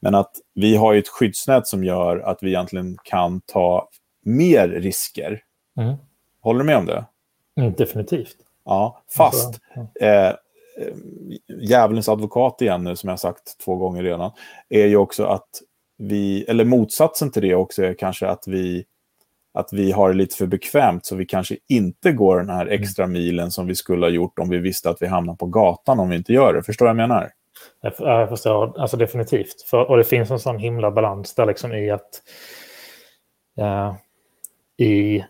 [0.00, 3.88] men att vi har ju ett skyddsnät som gör att vi egentligen kan ta
[4.24, 5.42] mer risker.
[5.80, 5.94] Mm.
[6.48, 7.04] Håller du med om det?
[7.60, 8.36] Mm, definitivt.
[8.64, 9.60] Ja, fast
[10.00, 10.32] eh,
[11.60, 14.30] djävulens advokat igen nu, som jag sagt två gånger redan,
[14.68, 15.48] är ju också att
[15.98, 18.84] vi, eller motsatsen till det också är kanske att vi
[19.54, 22.82] att vi har det lite för bekvämt så vi kanske inte går den här mm.
[22.82, 26.00] extra milen som vi skulle ha gjort om vi visste att vi hamnar på gatan
[26.00, 26.62] om vi inte gör det.
[26.62, 27.30] Förstår du vad jag menar?
[27.98, 29.62] Jag förstår, alltså definitivt.
[29.62, 32.22] För, och det finns en sån himla balans där liksom i att
[33.60, 33.94] uh,
[34.76, 35.24] i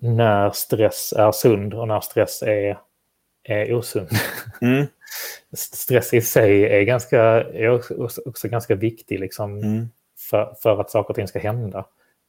[0.00, 2.78] när stress är sund och när stress är,
[3.42, 4.08] är osund.
[4.60, 4.86] Mm.
[5.52, 9.88] stress i sig är, ganska, är också, också ganska viktig liksom, mm.
[10.30, 11.84] för, för att saker och ting ska hända.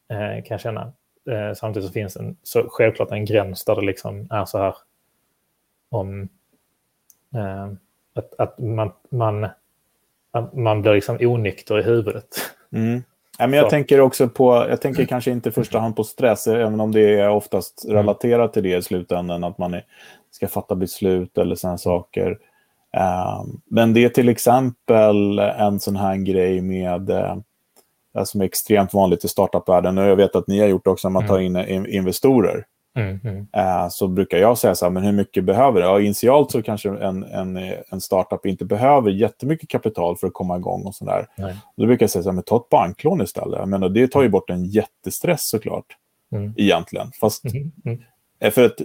[0.10, 0.94] Eh, kan jag känna.
[1.30, 4.76] Eh, samtidigt så finns en, så självklart en gräns där det liksom är så här
[5.90, 6.30] om
[7.36, 7.72] eh,
[8.14, 9.48] att, att man, man,
[10.32, 12.28] att man blir liksom onykter i huvudet.
[12.72, 13.04] Mm.
[13.38, 13.70] Ja, men jag så.
[13.70, 17.20] tänker också på, jag tänker kanske inte i första hand på stress, även om det
[17.20, 17.96] är oftast mm.
[17.96, 19.86] relaterat till det i slutändan, att man är,
[20.32, 22.38] ska fatta beslut eller sådana saker.
[23.40, 28.94] Um, men det är till exempel en sån här grej med uh, som är extremt
[28.94, 29.98] vanligt i startupvärlden.
[29.98, 31.70] Och jag vet att ni har gjort också när man tar mm.
[31.70, 32.66] in investorer.
[32.96, 33.48] Mm, mm.
[33.54, 35.86] Eh, så brukar jag säga så här, men hur mycket behöver det?
[35.86, 37.58] Ja, initialt så kanske en, en,
[37.90, 41.28] en startup inte behöver jättemycket kapital för att komma igång och sådär.
[41.78, 43.60] Då brukar jag säga så här, men ta ett banklån istället.
[43.60, 45.86] Jag menar, det tar ju bort en jättestress såklart,
[46.32, 46.54] mm.
[46.58, 47.12] egentligen.
[47.20, 47.72] Fast mm.
[47.86, 48.00] Mm.
[48.40, 48.82] Eh, för att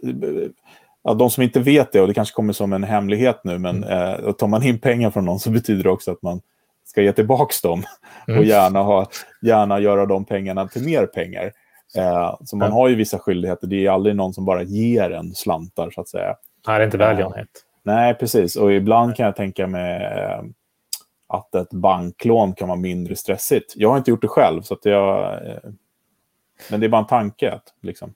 [1.03, 3.85] ja, de som inte vet det, och det kanske kommer som en hemlighet nu, men
[3.85, 4.25] mm.
[4.25, 6.41] eh, tar man in pengar från någon så betyder det också att man
[6.85, 7.83] ska ge tillbaka dem
[8.29, 8.41] mm.
[8.41, 9.07] och gärna, ha,
[9.43, 11.53] gärna göra de pengarna till mer pengar.
[11.97, 13.67] Eh, så man har ju vissa skyldigheter.
[13.67, 16.37] Det är aldrig någon som bara ger en slantar, så att säga.
[16.67, 17.39] Nej, det är inte välgörenhet.
[17.39, 18.57] Eh, nej, precis.
[18.57, 20.43] Och ibland kan jag tänka mig eh,
[21.29, 23.73] att ett banklån kan vara mindre stressigt.
[23.77, 25.35] Jag har inte gjort det själv, så att jag...
[25.47, 25.59] Eh,
[26.71, 27.53] men det är bara en tanke.
[27.53, 28.15] Att, liksom.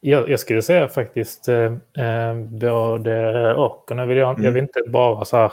[0.00, 3.90] jag, jag skulle säga faktiskt eh, både och.
[3.90, 4.44] Och nu vill jag, mm.
[4.44, 5.52] jag vill inte bara så här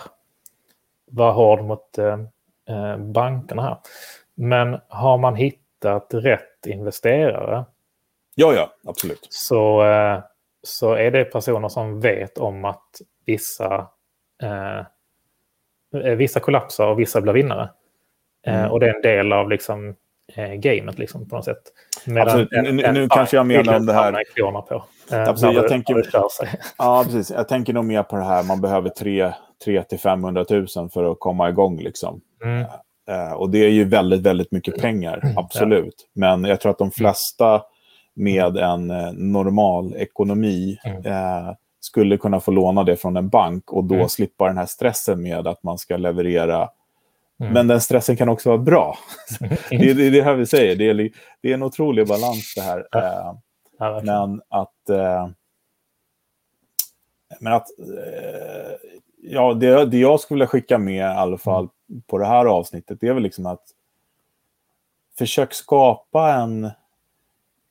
[1.11, 1.97] vara hård mot
[2.69, 3.77] Eh, bankerna här.
[4.35, 5.62] Men har man hittat
[6.13, 7.65] rätt investerare
[8.35, 9.27] Ja, ja, absolut.
[9.29, 10.19] Så, eh,
[10.63, 12.89] så är det personer som vet om att
[13.25, 13.87] vissa,
[14.43, 14.79] eh,
[16.03, 17.69] eh vissa kollapsar och vissa blir vinnare.
[18.45, 18.71] Mm.
[18.71, 19.95] och det är en del av liksom,
[20.35, 21.61] eh, gamet liksom, på något sätt.
[22.05, 24.23] Medan nu, nu, nu kanske jag menar om det här...
[24.61, 26.05] På, eh, absolut, jag, tänker,
[26.77, 27.31] ja, precis.
[27.31, 29.33] jag tänker nog mer på det här, man behöver 3
[29.89, 31.79] till 500 000 för att komma igång.
[31.79, 32.21] Liksom.
[32.43, 32.65] Mm.
[33.11, 35.37] Uh, och det är ju väldigt, väldigt mycket pengar, mm.
[35.37, 35.95] absolut.
[35.97, 36.19] Ja.
[36.19, 37.61] Men jag tror att de flesta
[38.13, 41.05] med en uh, normal ekonomi mm.
[41.05, 44.09] uh, skulle kunna få låna det från en bank och då mm.
[44.09, 46.69] slippa den här stressen med att man ska leverera.
[47.39, 47.53] Mm.
[47.53, 48.97] Men den stressen kan också vara bra.
[49.69, 51.09] det, är, det det här vi säger, det är,
[51.41, 52.87] det är en otrolig balans det här.
[52.91, 53.41] Ja.
[54.03, 54.73] men att...
[57.39, 57.67] men att
[59.23, 61.69] ja, det, det jag skulle vilja skicka med i alla fall
[62.07, 63.63] på det här avsnittet, det är väl liksom att
[65.17, 66.71] försök skapa en,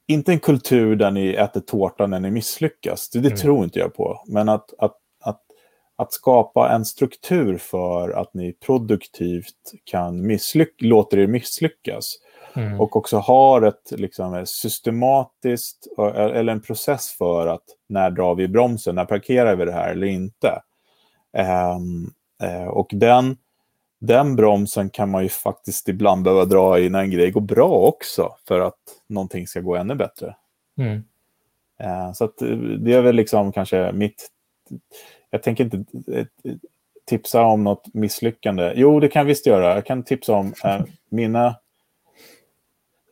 [0.06, 3.38] inte en kultur där ni äter tårta när ni misslyckas, det, det mm.
[3.38, 5.40] tror inte jag på, men att, att, att,
[5.96, 12.18] att skapa en struktur för att ni produktivt kan misslyck låter er misslyckas.
[12.56, 12.80] Mm.
[12.80, 18.94] Och också har ett liksom, systematiskt, eller en process för att när drar vi bromsen,
[18.94, 20.62] när parkerar vi det här eller inte.
[21.76, 23.36] Um, uh, och den,
[24.00, 27.68] den bromsen kan man ju faktiskt ibland behöva dra i när en grej går bra
[27.68, 30.36] också för att någonting ska gå ännu bättre.
[30.78, 31.04] Mm.
[31.82, 34.28] Uh, så eh, det är väl liksom kanske mitt...
[35.30, 35.84] Jag tänker inte
[37.06, 38.72] tipsa om något misslyckande.
[38.76, 39.74] Jo, det kan jag visst göra.
[39.74, 40.54] Jag kan tipsa om
[41.08, 41.56] mina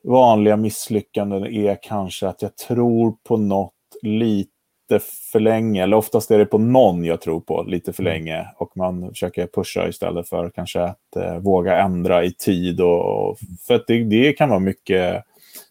[0.02, 4.49] vanliga misslyckanden är kanske att jag tror på något lite
[4.98, 8.12] för länge, eller oftast är det på någon jag tror på lite för mm.
[8.12, 12.80] länge och man försöker pusha istället för kanske att eh, våga ändra i tid.
[12.80, 15.24] Och, för att det, det, kan vara mycket,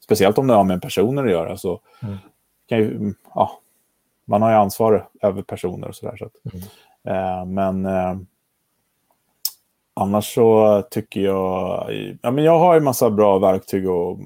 [0.03, 2.17] speciellt om det har med personer att göra, så mm.
[2.69, 3.59] kan ju, mm, ja,
[4.25, 6.17] man har ju ansvar över personer och sådär.
[6.17, 6.65] Så mm.
[7.07, 8.17] eh, men eh,
[9.93, 11.89] annars så tycker jag,
[12.21, 14.19] ja, men jag har en massa bra verktyg och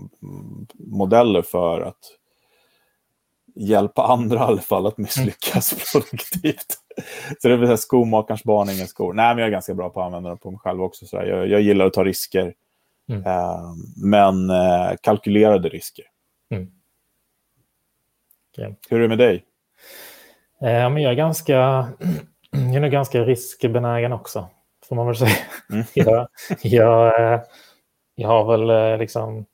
[0.77, 1.99] modeller för att
[3.55, 5.83] hjälpa andra i alla fall att misslyckas mm.
[5.91, 6.77] produktivt.
[7.39, 9.13] Så det vill säga skomakarens barn, ingen skor.
[9.13, 11.05] Nej, men jag är ganska bra på att använda dem på mig själv också.
[11.05, 12.53] Så jag, jag gillar att ta risker.
[13.09, 13.25] Mm.
[13.25, 16.05] Eh, men eh, kalkylerade risker.
[16.51, 16.71] Mm.
[18.51, 18.73] Okay.
[18.89, 19.43] Hur är det med dig?
[20.61, 21.53] Eh, men jag är ganska,
[22.51, 24.49] jag är nog ganska riskbenägen också,
[24.89, 25.35] får man väl säga.
[25.69, 25.85] Mm.
[25.93, 26.27] jag,
[26.61, 27.41] jag, eh,
[28.15, 29.45] jag har väl liksom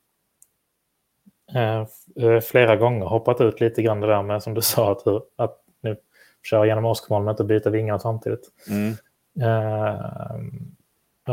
[2.43, 5.97] flera gånger hoppat ut lite grann det där med som du sa att, att nu
[6.43, 8.49] köra genom åskmolnet och byta vingar samtidigt.
[8.69, 8.95] Mm.
[9.41, 9.95] Eh,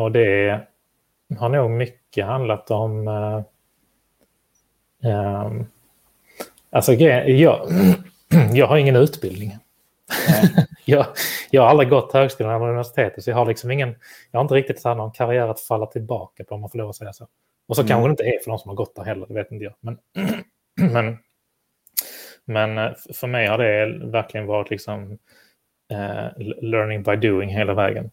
[0.03, 0.61] och det
[1.39, 3.43] har nog mycket handlat om eh,
[5.11, 5.51] eh,
[6.71, 7.69] Alltså jag,
[8.53, 9.57] jag har ingen utbildning.
[10.85, 11.07] jag,
[11.51, 13.95] jag har aldrig gått högskolan eller universitetet så jag har liksom ingen,
[14.31, 16.89] jag har inte riktigt så någon karriär att falla tillbaka på om man får lov
[16.89, 17.27] att säga så.
[17.67, 17.89] Och så mm.
[17.89, 19.75] kanske det inte är för de som har gått där heller, det vet inte jag.
[19.81, 19.99] Men,
[20.93, 21.19] men,
[22.45, 25.19] men eh, för mig har det verkligen varit liksom
[25.93, 26.29] uh,
[26.61, 28.11] learning by doing hela vägen.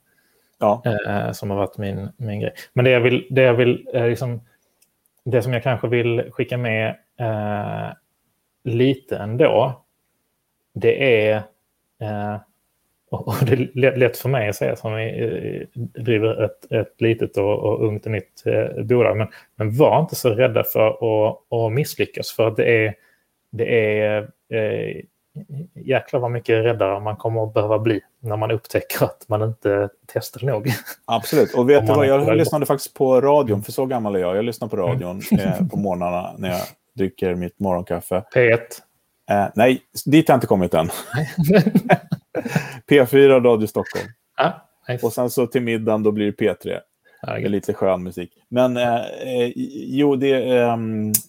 [0.59, 0.81] Ja.
[0.85, 2.53] Uh, som har varit min, min grej.
[2.73, 4.41] Men det jag vill, det jag vill uh, liksom,
[5.25, 6.95] det som jag kanske vill skicka med
[8.63, 9.85] lite ändå,
[10.73, 11.43] det är
[13.13, 14.91] och det är lätt för mig att säga som
[15.75, 19.17] driver ett, ett litet och, och ungt och nytt eh, bolag.
[19.17, 22.31] Men, men var inte så rädda för att, att misslyckas.
[22.31, 22.95] För att det är,
[23.51, 25.01] det är eh,
[25.73, 29.89] jäklar vad mycket räddare man kommer att behöva bli när man upptäcker att man inte
[30.05, 30.71] testade nog.
[31.05, 34.37] Absolut, och vet du vad, jag lyssnade faktiskt på radion, för så gammal är jag.
[34.37, 34.87] Jag lyssnar på mm.
[34.87, 36.61] radion eh, på morgnarna när jag
[36.95, 38.23] dricker mitt morgonkaffe.
[38.35, 38.59] P1?
[39.31, 40.89] Eh, nej, dit har jag inte kommit än.
[42.93, 44.05] P4 Radio Stockholm.
[44.37, 44.51] Ah,
[44.87, 45.05] nice.
[45.05, 46.79] Och sen så till middagen då blir det P3.
[47.21, 48.37] Ah, det är lite skön musik.
[48.49, 49.51] Men eh, eh,
[49.85, 50.77] jo, det är eh,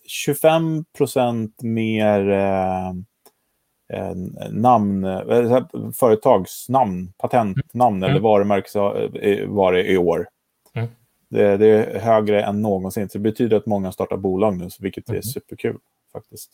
[0.04, 4.14] 25 procent mer eh,
[4.50, 8.10] namn, eh, företagsnamn, patentnamn mm.
[8.10, 10.28] eller varumärkesvaror i år.
[10.74, 10.88] Mm.
[11.28, 13.08] Det, det, är högre än någonsin.
[13.08, 15.22] Så det betyder att många startar bolag nu, vilket är mm.
[15.22, 15.78] superkul
[16.12, 16.50] faktiskt.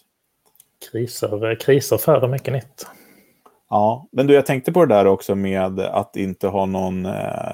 [0.90, 2.86] Kriser, kriser föder mycket nytt.
[3.70, 7.52] Ja, men du, jag tänkte på det där också med att inte ha någon eh,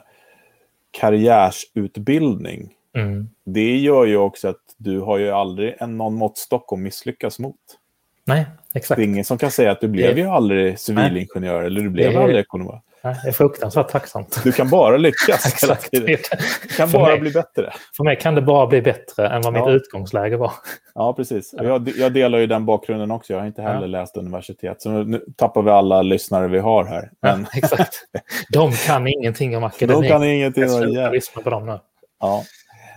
[0.90, 2.72] karriärsutbildning.
[2.94, 3.28] Mm.
[3.44, 7.56] Det gör ju också att du har ju aldrig en, någon måttstock att misslyckas mot.
[8.24, 8.96] Nej, exakt.
[8.96, 10.20] Det är ingen som kan säga att du blev det...
[10.20, 12.18] ju aldrig civilingenjör eller du blev det...
[12.18, 12.80] aldrig ekonom.
[13.22, 14.40] Det är fruktansvärt tacksamt.
[14.44, 16.06] Du kan bara lyckas tiden.
[16.62, 17.72] Det kan bara mig, bli bättre.
[17.96, 20.52] För mig kan det bara bli bättre än vad mitt utgångsläge var.
[20.94, 21.54] Ja, precis.
[21.56, 23.32] Jag, jag, delar ju den bakgrunden också.
[23.32, 23.86] Jag har inte heller ja.
[23.86, 24.82] läst universitet.
[24.82, 27.10] Så nu tappar vi alla lyssnare vi har här.
[27.22, 27.46] Men...
[27.52, 27.94] Ja, exakt.
[28.52, 30.02] De kan ingenting om akademi.
[30.02, 30.62] De kan ingenting.
[30.62, 31.78] Jag ska lyssna på dem nu.
[32.20, 32.42] Ja.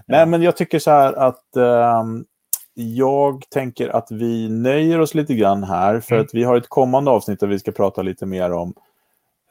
[0.08, 1.58] Nej, men jag tycker så här att
[2.02, 2.26] um,
[2.74, 6.00] jag tänker att vi nöjer oss lite grann här.
[6.00, 6.26] För mm.
[6.26, 8.74] att vi har ett kommande avsnitt där vi ska prata lite mer om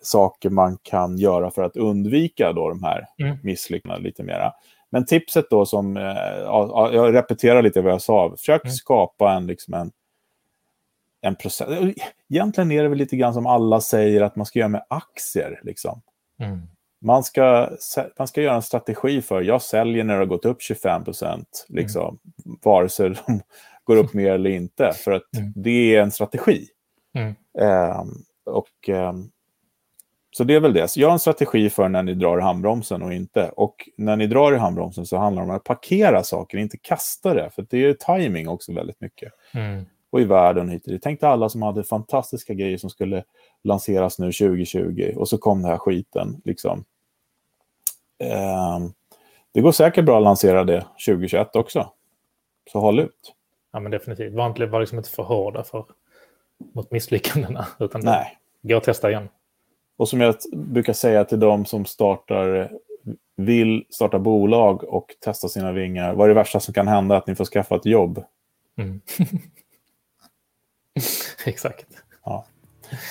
[0.01, 3.37] saker man kan göra för att undvika då de här mm.
[3.43, 4.53] misslyckandena lite mera.
[4.91, 6.03] Men tipset då som, eh,
[6.93, 8.73] jag repeterar lite vad jag sa, försök mm.
[8.73, 9.91] skapa en, liksom en,
[11.21, 11.69] en process.
[12.31, 15.61] Egentligen är det väl lite grann som alla säger att man ska göra med aktier.
[15.63, 16.03] Liksom.
[16.41, 16.61] Mm.
[17.01, 17.71] Man, ska,
[18.19, 21.67] man ska göra en strategi för, jag säljer när det har gått upp 25 procent,
[21.69, 22.59] liksom, mm.
[22.63, 23.41] vare sig de
[23.85, 25.53] går upp mer eller inte, för att mm.
[25.57, 26.69] det är en strategi.
[27.59, 29.31] Um, och um,
[30.31, 30.89] så det är väl det.
[30.89, 33.49] Så jag har en strategi för när ni drar i handbromsen och inte.
[33.49, 37.35] Och när ni drar i handbromsen så handlar det om att parkera saker, inte kasta
[37.35, 37.51] det.
[37.51, 39.33] För det är timing också väldigt mycket.
[39.55, 39.85] Mm.
[40.11, 43.25] Och i världen hit Jag tänkte alla som hade fantastiska grejer som skulle
[43.65, 46.43] lanseras nu 2020 och så kom den här skiten.
[46.45, 46.85] Liksom.
[48.19, 48.93] Um,
[49.53, 51.93] det går säkert bra att lansera det 2021 också.
[52.73, 53.35] Så håll ut.
[53.73, 54.35] Ja, men definitivt.
[54.35, 55.85] Var inte, var liksom inte för hårda för,
[56.75, 57.67] mot misslyckandena.
[57.81, 58.39] Utan Nej.
[58.63, 59.29] gå och testa igen.
[59.99, 62.71] Och som jag brukar säga till de som startar,
[63.37, 66.15] vill starta bolag och testa sina vingar.
[66.15, 67.17] Vad är det värsta som kan hända?
[67.17, 68.25] Att ni får skaffa ett jobb.
[68.79, 69.01] Mm.
[71.45, 71.87] Exakt.
[72.25, 72.45] Ja.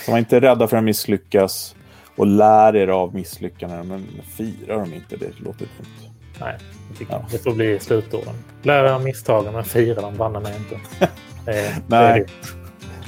[0.05, 1.75] Så var inte rädda för att misslyckas
[2.15, 3.87] och lär er av misslyckanden.
[3.87, 6.13] Men fira dem inte, det låter dumt.
[6.39, 6.57] Nej,
[7.09, 7.25] ja.
[7.31, 8.35] det får bli slutorden.
[8.63, 10.79] Lär er av misstagen, men fira dem banne mig inte.
[11.87, 12.25] Nej,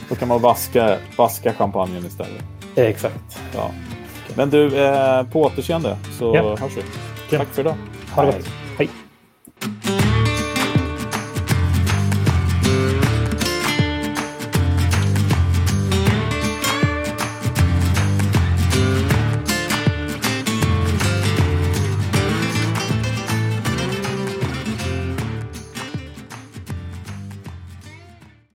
[0.09, 2.59] då kan man vaska, vaska champagnen istället.
[2.88, 3.39] Exakt.
[3.55, 3.71] Ja.
[4.36, 6.55] Men du, eh, på återseende så ja.
[6.55, 7.38] hörs vi.
[7.38, 7.75] Tack för idag.
[8.11, 8.49] Ha det gott.